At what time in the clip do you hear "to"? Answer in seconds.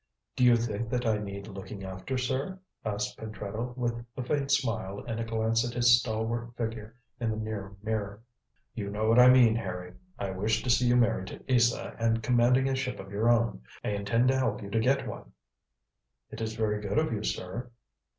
10.63-10.71, 11.27-11.43, 14.29-14.39, 14.71-14.79